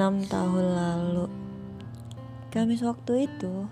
enam 0.00 0.24
tahun 0.24 0.64
lalu. 0.64 1.28
Kamis 2.48 2.80
waktu 2.80 3.28
itu 3.28 3.68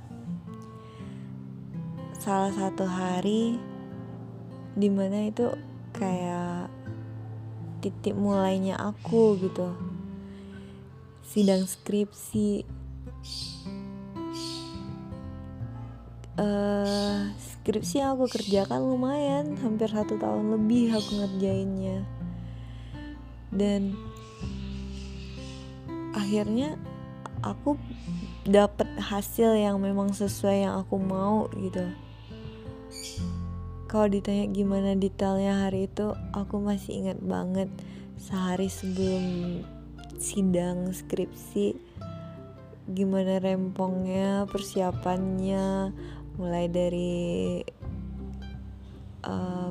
salah 2.21 2.53
satu 2.53 2.85
hari 2.85 3.57
di 4.77 4.93
mana 4.93 5.33
itu 5.33 5.49
kayak 5.97 6.69
titik 7.81 8.13
mulainya 8.13 8.77
aku 8.77 9.41
gitu. 9.41 9.73
Sidang 11.25 11.65
skripsi. 11.65 12.69
Uh, 16.37 17.33
skripsi 17.41 18.05
yang 18.05 18.21
aku 18.21 18.29
kerjakan 18.29 18.85
lumayan 18.85 19.57
hampir 19.65 19.89
satu 19.89 20.21
tahun 20.21 20.61
lebih 20.61 20.93
aku 20.93 21.25
ngerjainnya. 21.25 22.05
Dan 23.49 23.97
akhirnya 26.19 26.75
aku 27.47 27.79
dapat 28.43 28.91
hasil 28.99 29.55
yang 29.55 29.79
memang 29.79 30.11
sesuai 30.11 30.67
yang 30.67 30.75
aku 30.83 30.99
mau 30.99 31.47
gitu. 31.55 31.87
Kalau 33.89 34.11
ditanya 34.11 34.51
gimana 34.53 34.93
detailnya 34.99 35.65
hari 35.65 35.89
itu 35.89 36.13
aku 36.37 36.61
masih 36.61 37.07
ingat 37.07 37.19
banget 37.25 37.71
sehari 38.21 38.69
sebelum 38.69 39.25
sidang 40.19 40.91
skripsi 40.91 41.79
gimana 42.89 43.37
rempongnya 43.39 44.49
persiapannya 44.49 45.93
mulai 46.41 46.67
dari 46.73 47.61
uh, 49.29 49.71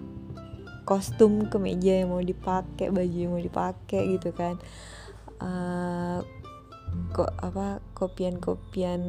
kostum 0.85 1.49
kemeja 1.49 2.05
yang 2.05 2.13
mau 2.13 2.21
dipakai 2.21 2.93
baju 2.93 3.17
yang 3.17 3.33
mau 3.33 3.41
dipakai 3.41 4.17
gitu 4.17 4.31
kan. 4.31 4.61
Uh, 5.37 6.25
kok 7.11 7.33
apa 7.39 7.81
kopian-kopian 7.97 9.01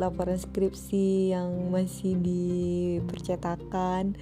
laporan 0.00 0.40
skripsi 0.40 1.34
yang 1.34 1.68
masih 1.68 2.16
dipercetakan 2.16 4.16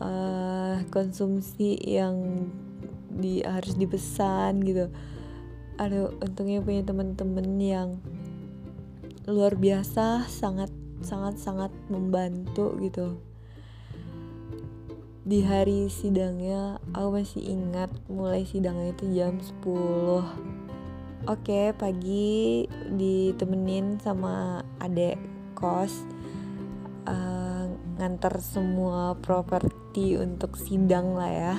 uh, 0.00 0.82
konsumsi 0.90 1.78
yang 1.78 2.48
di 3.14 3.46
harus 3.46 3.78
dipesan 3.78 4.62
gitu. 4.66 4.90
Aduh 5.78 6.14
untungnya 6.22 6.62
punya 6.62 6.82
teman-teman 6.82 7.48
yang 7.58 7.88
luar 9.24 9.56
biasa 9.56 10.26
sangat 10.26 10.70
sangat 11.02 11.38
sangat 11.38 11.70
membantu 11.86 12.74
gitu. 12.82 13.18
Di 15.24 15.40
hari 15.40 15.88
sidangnya 15.88 16.76
aku 16.92 17.22
masih 17.22 17.40
ingat 17.40 17.88
mulai 18.12 18.44
sidangnya 18.44 18.92
itu 18.92 19.08
jam 19.16 19.40
10 19.40 20.63
Oke, 21.24 21.72
pagi 21.80 22.68
ditemenin 22.68 23.96
sama 23.96 24.60
adek 24.76 25.16
kos. 25.56 26.04
Uh, 27.08 27.72
ngantar 27.96 28.44
semua 28.44 29.16
properti 29.16 30.20
untuk 30.20 30.60
sidang 30.60 31.16
lah 31.16 31.32
ya. 31.32 31.56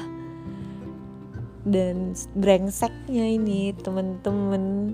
Dan 1.65 2.13
brengseknya 2.37 3.25
ini 3.25 3.73
temen-temen. 3.73 4.93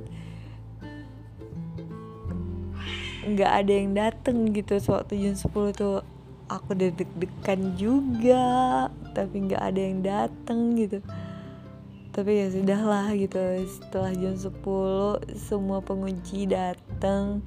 Nggak 3.28 3.52
ada 3.52 3.74
yang 3.76 3.92
dateng 3.92 4.56
gitu 4.56 4.80
sewaktu 4.80 5.20
jam 5.20 5.36
10 5.36 5.76
tuh 5.76 6.00
aku 6.48 6.80
udah 6.80 6.96
deg-degan 6.96 7.76
juga 7.76 8.48
tapi 9.12 9.52
nggak 9.52 9.64
ada 9.68 9.82
yang 9.84 10.00
dateng 10.00 10.80
gitu 10.80 11.04
tapi 12.12 12.44
ya 12.44 12.48
sudahlah 12.52 13.16
gitu 13.16 13.40
setelah 13.68 14.12
jam 14.12 14.36
10 14.36 14.52
semua 15.40 15.80
pengunci 15.80 16.44
datang 16.44 17.44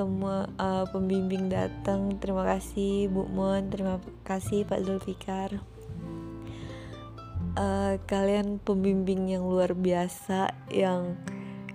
semua 0.00 0.48
uh, 0.56 0.88
pembimbing 0.88 1.52
datang 1.52 2.16
terima 2.16 2.46
kasih 2.46 3.12
Bu 3.12 3.28
Mon. 3.28 3.68
Terima 3.68 4.00
kasih 4.24 4.64
Pak 4.64 4.80
Zulfikar. 4.88 5.60
Uh, 7.52 8.00
kalian 8.08 8.62
pembimbing 8.62 9.28
yang 9.28 9.44
luar 9.44 9.76
biasa 9.76 10.56
yang 10.72 11.20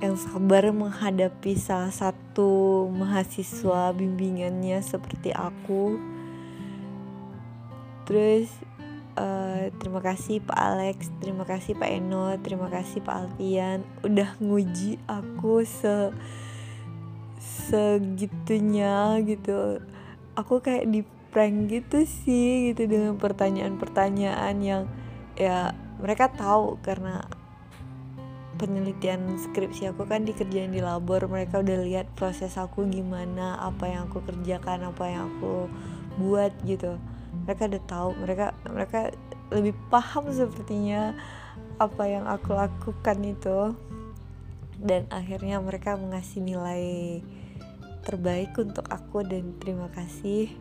yang 0.01 0.17
sabar 0.17 0.73
menghadapi 0.73 1.53
salah 1.53 1.93
satu 1.93 2.87
mahasiswa 2.89 3.93
bimbingannya 3.93 4.81
seperti 4.81 5.29
aku. 5.29 6.01
Terus 8.09 8.49
Uh, 9.15 9.71
terima 9.79 10.03
kasih 10.03 10.43
Pak 10.43 10.59
Alex, 10.59 11.07
terima 11.23 11.47
kasih 11.47 11.71
Pak 11.79 11.87
Eno, 11.87 12.35
terima 12.43 12.67
kasih 12.67 12.99
Pak 12.99 13.15
Alfian. 13.15 13.87
Udah 14.03 14.35
nguji 14.43 14.99
aku 15.07 15.63
se 15.63 16.11
segitunya 17.39 19.15
gitu. 19.23 19.79
Aku 20.35 20.59
kayak 20.59 20.91
di 20.91 21.07
prank 21.31 21.71
gitu 21.71 22.03
sih 22.03 22.75
gitu 22.75 22.91
dengan 22.91 23.15
pertanyaan-pertanyaan 23.15 24.55
yang 24.59 24.83
ya 25.39 25.71
mereka 26.03 26.27
tahu 26.35 26.75
karena 26.83 27.23
penelitian 28.59 29.39
skripsi 29.39 29.95
aku 29.95 30.03
kan 30.11 30.27
dikerjain 30.27 30.75
di 30.75 30.83
labor. 30.83 31.23
Mereka 31.31 31.63
udah 31.63 31.87
lihat 31.87 32.11
proses 32.19 32.59
aku 32.59 32.83
gimana 32.91 33.63
apa 33.63 33.87
yang 33.87 34.11
aku 34.11 34.27
kerjakan 34.27 34.91
apa 34.91 35.07
yang 35.07 35.31
aku 35.39 35.71
buat 36.19 36.51
gitu 36.67 36.99
mereka 37.43 37.67
udah 37.67 37.83
tahu 37.83 38.09
mereka 38.15 38.45
mereka 38.63 38.99
lebih 39.51 39.75
paham 39.91 40.31
sepertinya 40.31 41.13
apa 41.77 42.03
yang 42.07 42.25
aku 42.25 42.55
lakukan 42.55 43.19
itu. 43.25 43.75
Dan 44.75 45.07
akhirnya 45.07 45.59
mereka 45.63 45.95
mengasih 45.95 46.43
nilai 46.43 47.23
terbaik 48.05 48.53
untuk 48.59 48.85
aku 48.91 49.23
dan 49.23 49.55
terima 49.57 49.87
kasih. 49.95 50.51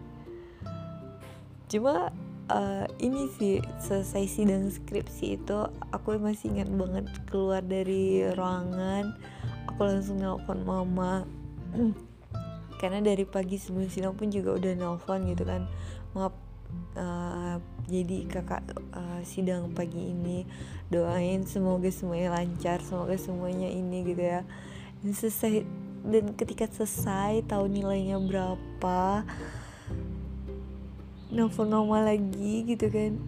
Cuma 1.69 2.15
uh, 2.49 2.87
ini 3.03 3.27
sih 3.37 3.59
selesai 3.83 4.25
sidang 4.31 4.71
skripsi 4.71 5.43
itu 5.43 5.59
aku 5.93 6.17
masih 6.23 6.55
ingat 6.56 6.71
banget 6.71 7.06
keluar 7.29 7.61
dari 7.61 8.23
ruangan. 8.33 9.19
Aku 9.75 9.81
langsung 9.83 10.23
nelpon 10.23 10.62
mama. 10.62 11.27
Karena 12.81 13.01
dari 13.01 13.27
pagi 13.27 13.59
sebelum 13.59 13.91
sidang 13.91 14.15
pun 14.15 14.31
juga 14.31 14.55
udah 14.55 14.73
nelpon 14.79 15.27
gitu 15.27 15.43
kan. 15.43 15.67
Maaf 16.15 16.44
uh, 16.97 17.57
jadi 17.85 18.25
kakak 18.29 18.65
uh, 18.95 19.21
sidang 19.27 19.75
pagi 19.77 20.15
ini 20.15 20.49
doain 20.89 21.45
semoga 21.45 21.91
semuanya 21.93 22.39
lancar 22.39 22.81
semoga 22.81 23.15
semuanya 23.19 23.69
ini 23.69 24.05
gitu 24.07 24.23
ya. 24.23 24.41
Dan 25.05 25.12
selesai 25.12 25.65
dan 26.05 26.37
ketika 26.37 26.69
selesai 26.69 27.49
tahu 27.49 27.65
nilainya 27.69 28.21
berapa 28.21 29.25
nelfon 31.33 31.73
mama 31.73 32.05
lagi 32.05 32.62
gitu 32.69 32.87
kan 32.93 33.19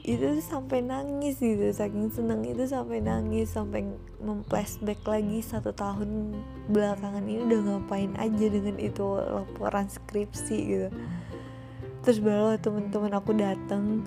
itu 0.00 0.40
sampai 0.40 0.80
nangis 0.80 1.36
gitu 1.36 1.68
saking 1.76 2.08
seneng 2.08 2.40
itu 2.48 2.64
sampai 2.64 3.04
nangis 3.04 3.52
sampai 3.52 3.84
memflashback 4.16 4.96
lagi 5.04 5.44
satu 5.44 5.76
tahun 5.76 6.40
belakangan 6.72 7.20
ini 7.20 7.44
udah 7.44 7.60
ngapain 7.60 8.12
aja 8.16 8.46
dengan 8.48 8.80
itu 8.80 9.04
laporan 9.20 9.92
skripsi 9.92 10.56
gitu. 10.64 10.88
Terus 12.00 12.18
baru 12.24 12.56
temen-temen 12.56 13.12
aku 13.12 13.36
datang 13.36 14.00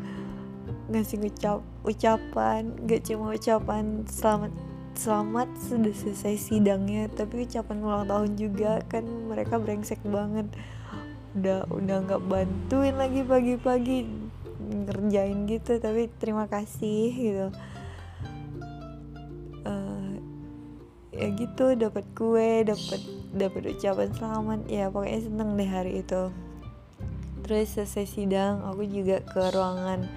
ngasih 0.89 1.29
ucap 1.29 1.61
ucapan 1.85 2.73
gak 2.89 3.05
cuma 3.05 3.37
ucapan 3.37 4.01
selamat 4.09 4.51
selamat 4.97 5.49
sudah 5.61 5.93
selesai 5.93 6.35
sidangnya 6.37 7.09
tapi 7.13 7.45
ucapan 7.45 7.77
ulang 7.81 8.05
tahun 8.09 8.31
juga 8.33 8.81
kan 8.89 9.05
mereka 9.29 9.61
brengsek 9.61 10.01
banget. 10.09 10.49
Udah 11.37 11.69
udah 11.69 11.97
nggak 12.01 12.23
bantuin 12.25 12.97
lagi 12.97 13.21
pagi-pagi 13.21 14.22
ngerjain 14.73 15.45
gitu 15.45 15.77
tapi 15.77 16.09
terima 16.17 16.49
kasih 16.49 17.05
gitu. 17.13 17.47
Uh, 19.63 20.19
ya 21.13 21.29
gitu 21.37 21.77
dapat 21.77 22.03
kue 22.17 22.65
dapat 22.65 23.01
dapat 23.31 23.61
ucapan 23.77 24.09
selamat. 24.17 24.59
Ya 24.67 24.89
pokoknya 24.89 25.21
seneng 25.21 25.49
deh 25.55 25.69
hari 25.69 26.01
itu. 26.01 26.33
Terus 27.43 27.75
selesai 27.75 28.07
sidang 28.07 28.63
aku 28.65 28.87
juga 28.87 29.21
ke 29.21 29.51
ruangan 29.53 30.07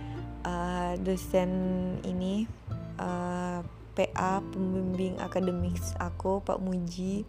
uh, 0.47 0.94
dosen 1.02 1.50
ini 2.06 2.47
uh, 3.02 3.61
eh, 3.61 3.61
PA 3.97 4.38
pembimbing 4.55 5.19
akademik 5.19 5.75
aku 5.99 6.38
Pak 6.44 6.62
Muji 6.62 7.26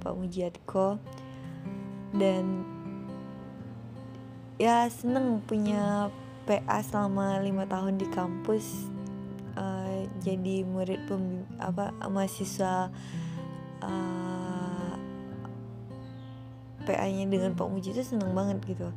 Pak 0.00 0.12
Mujiatko. 0.12 1.00
Dan 2.10 2.66
ya 4.60 4.84
seneng 4.92 5.40
punya 5.48 6.12
PA 6.48 6.78
selama 6.80 7.40
lima 7.42 7.68
tahun 7.68 8.00
di 8.00 8.06
kampus 8.10 8.90
uh, 9.56 10.06
jadi 10.20 10.64
murid 10.66 11.00
pem, 11.08 11.44
apa 11.58 11.92
mahasiswa 12.08 12.88
uh, 13.84 14.92
PA-nya 16.84 17.28
dengan 17.28 17.52
Pak 17.54 17.68
Muji 17.68 17.92
itu 17.92 18.02
seneng 18.02 18.32
banget 18.32 18.58
gitu. 18.66 18.88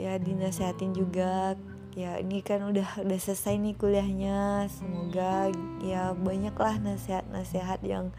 Ya 0.00 0.16
dinasehatin 0.16 0.96
juga. 0.96 1.54
Ya 1.96 2.20
ini 2.20 2.44
kan 2.44 2.60
udah 2.60 3.00
udah 3.00 3.18
selesai 3.20 3.56
nih 3.56 3.76
kuliahnya. 3.76 4.68
Semoga 4.68 5.52
ya 5.80 6.12
banyaklah 6.12 6.76
nasihat-nasihat 6.80 7.80
yang 7.84 8.12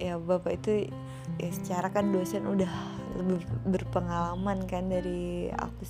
ya 0.00 0.16
bapak 0.16 0.64
itu 0.64 0.88
ya 1.36 1.50
secara 1.52 1.92
kan 1.92 2.08
dosen 2.08 2.48
udah 2.48 2.72
lebih 3.20 3.44
berpengalaman 3.68 4.64
kan 4.64 4.88
dari 4.88 5.52
aku 5.52 5.84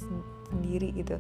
sendiri 0.51 0.93
gitu. 0.93 1.17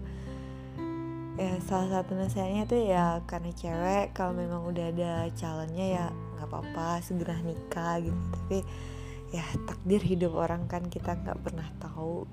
Ya 1.40 1.56
salah 1.64 2.02
satu 2.02 2.18
nasihatnya 2.18 2.68
tuh 2.68 2.84
ya 2.84 3.24
karena 3.24 3.50
cewek 3.56 4.12
kalau 4.12 4.36
memang 4.36 4.66
udah 4.66 4.92
ada 4.92 5.12
calonnya 5.32 5.86
ya 5.88 6.06
nggak 6.36 6.48
apa-apa 6.50 7.00
segera 7.00 7.38
nikah 7.40 8.02
gitu. 8.04 8.18
Tapi 8.36 8.58
ya 9.30 9.46
takdir 9.64 10.02
hidup 10.02 10.36
orang 10.36 10.66
kan 10.66 10.84
kita 10.90 11.16
nggak 11.16 11.38
pernah 11.40 11.64
tahu 11.80 12.26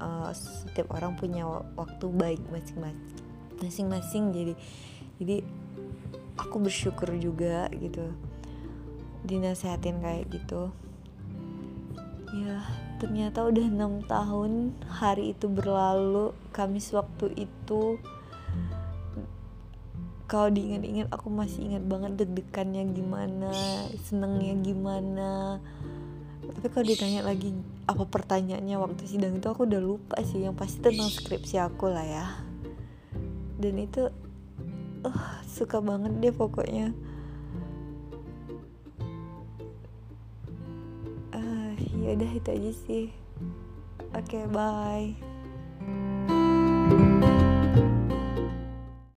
uh, 0.00 0.30
setiap 0.32 0.94
orang 0.94 1.18
punya 1.18 1.44
waktu 1.76 2.06
baik 2.08 2.40
masing-masing 2.48 3.18
masing-masing. 3.60 4.24
Jadi 4.32 4.54
jadi 5.20 5.36
aku 6.40 6.56
bersyukur 6.64 7.12
juga 7.20 7.68
gitu 7.76 8.08
dinasehatin 9.28 10.00
kayak 10.00 10.32
gitu. 10.32 10.72
Ya 12.32 12.64
ternyata 13.00 13.48
udah 13.48 13.64
enam 13.64 14.04
tahun 14.04 14.76
hari 14.84 15.32
itu 15.32 15.48
berlalu 15.48 16.36
Kamis 16.52 16.92
waktu 16.92 17.32
itu. 17.48 17.96
Kalau 20.30 20.46
diingat-ingat 20.52 21.10
aku 21.10 21.26
masih 21.32 21.72
ingat 21.72 21.82
banget 21.88 22.14
deg-degannya 22.20 22.92
gimana 22.94 23.50
senengnya 24.06 24.54
gimana. 24.62 25.58
Tapi 26.44 26.66
kalau 26.70 26.86
ditanya 26.86 27.26
lagi 27.26 27.50
apa 27.88 28.04
pertanyaannya 28.06 28.76
waktu 28.78 29.02
sidang 29.08 29.40
itu 29.40 29.48
aku 29.50 29.66
udah 29.66 29.80
lupa 29.82 30.20
sih. 30.22 30.44
Yang 30.44 30.54
pasti 30.60 30.78
tentang 30.84 31.10
skripsi 31.10 31.56
aku 31.58 31.90
lah 31.90 32.06
ya. 32.06 32.26
Dan 33.58 33.80
itu 33.80 34.06
uh, 35.02 35.24
suka 35.48 35.82
banget 35.82 36.12
deh 36.20 36.34
pokoknya 36.36 36.94
ya 42.00 42.16
udah 42.16 42.30
itu 42.32 42.48
aja 42.50 42.72
sih. 42.88 43.04
Oke 44.16 44.42
okay, 44.42 44.44
bye 44.50 45.29